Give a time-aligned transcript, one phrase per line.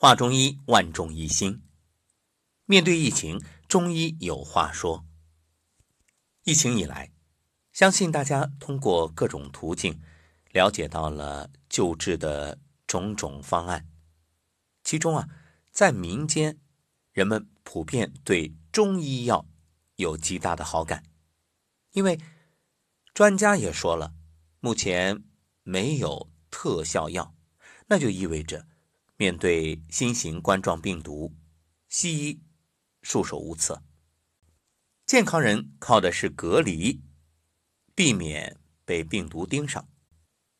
[0.00, 1.60] 话中医，万众一心。
[2.66, 5.04] 面对疫情，中医有话说。
[6.44, 7.10] 疫情以来，
[7.72, 10.00] 相信大家通过各种途径
[10.52, 13.88] 了解到了救治的种种方案。
[14.84, 15.28] 其中啊，
[15.72, 16.60] 在民间，
[17.10, 19.48] 人们普遍对中医药
[19.96, 21.02] 有极大的好感，
[21.90, 22.20] 因为
[23.12, 24.14] 专家也说了，
[24.60, 25.24] 目前
[25.64, 27.34] 没有特效药，
[27.88, 28.64] 那就意味着。
[29.20, 31.34] 面对新型冠状病毒，
[31.88, 32.40] 西医
[33.02, 33.82] 束手无策。
[35.04, 37.02] 健康人靠的是隔离，
[37.96, 39.88] 避免被病毒盯上。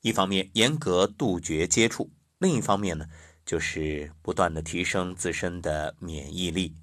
[0.00, 3.06] 一方面严格杜绝接触，另一方面呢，
[3.44, 6.74] 就是不断的提升自身的免疫力。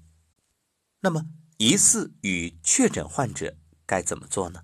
[1.00, 4.62] 那么，疑似与确诊患者该怎么做呢？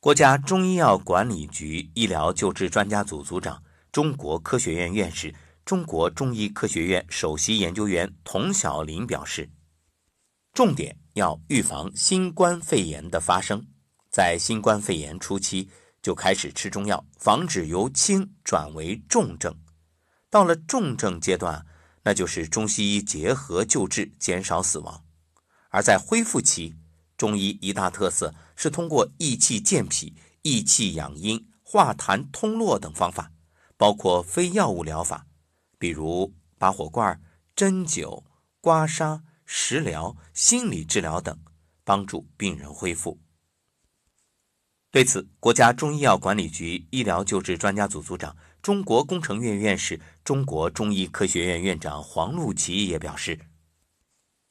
[0.00, 5.34] 国家中医药管理局医疗救治专家组组长、中国科学院院士。
[5.68, 9.50] 中国中医科学院首席研究员童晓林表示，
[10.54, 13.66] 重点要预防新冠肺炎的发生，
[14.10, 15.68] 在新冠肺炎初期
[16.00, 19.54] 就开始吃中药，防止由轻转为重症。
[20.30, 21.66] 到了重症阶段，
[22.02, 25.04] 那就是中西医结合救治，减少死亡。
[25.68, 26.78] 而在恢复期，
[27.18, 33.30] 中医一大特色是通过益气健脾、益气养阴、化痰通络等方法，
[33.76, 35.26] 包括非药物疗法。
[35.78, 37.20] 比如拔火罐、
[37.54, 38.24] 针灸、
[38.60, 41.38] 刮痧、食疗、心理治疗等，
[41.84, 43.18] 帮助病人恢复。
[44.90, 53.38] 对此，国家中医药管理局医疗救治专家组组长、中国工程院院士、中国中医科学院院长黄路奇也表示，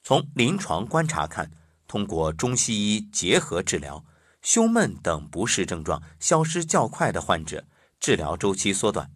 [0.03, 1.51] 从临床观察看，
[1.87, 4.05] 通过中西医结合治疗，
[4.43, 7.65] 胸闷等不适症状消失较快的患者，
[7.99, 9.11] 治疗周期缩短。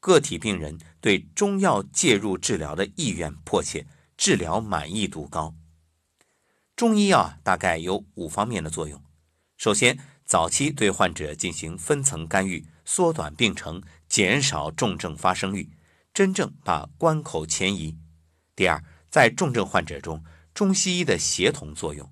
[0.00, 5.54] 个体病人对中药介入治疗的意愿迫切，治疗满意度高。
[6.74, 9.02] 中医药大概有五方面的作用：
[9.58, 15.68] 首先，早期对患者进行分层干预，缩短病程，减少重症发生率，
[16.14, 17.96] 真正把关口前移；
[18.56, 20.24] 第二，在重症患者中，
[20.54, 22.10] 中西医的协同作用，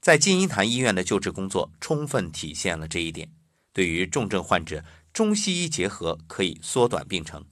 [0.00, 3.32] 在金银潭医院的救治工作充分体现了这一点。
[3.72, 7.44] 对于重症患者，中西医结合可以缩短病程。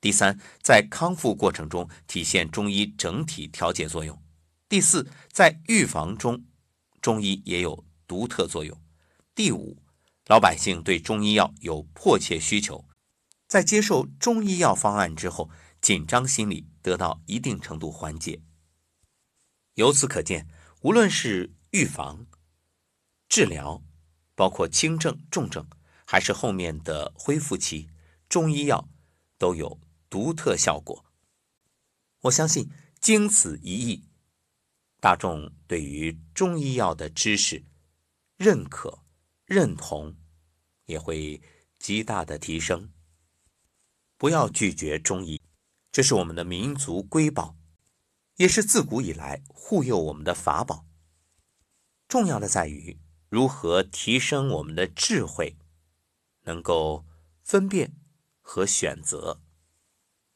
[0.00, 4.20] 第三，在康复过程中体现中医整体调节作用。
[4.68, 6.44] 第四，在预防中，
[7.00, 8.80] 中医也有独特作用。
[9.34, 9.82] 第五，
[10.26, 12.84] 老百姓对中医药有迫切需求，
[13.46, 18.40] 在接受中医药方案之后，紧张心理得到一定程度缓解。
[19.74, 20.46] 由此可见，
[20.82, 22.26] 无论是预防、
[23.28, 23.82] 治疗，
[24.34, 25.66] 包括轻症、重症。
[26.10, 27.90] 还是后面的恢复期，
[28.30, 28.88] 中医药
[29.36, 31.04] 都有独特效果。
[32.22, 34.08] 我相信，经此一役，
[35.00, 37.62] 大众对于中医药的知识
[38.38, 39.00] 认可、
[39.44, 40.16] 认同
[40.86, 41.42] 也会
[41.78, 42.90] 极大的提升。
[44.16, 45.38] 不要拒绝中医，
[45.92, 47.54] 这是我们的民族瑰宝，
[48.36, 50.86] 也是自古以来护佑我们的法宝。
[52.08, 52.98] 重要的在于
[53.28, 55.58] 如何提升我们的智慧。
[56.48, 57.04] 能够
[57.42, 57.92] 分辨
[58.40, 59.42] 和选择。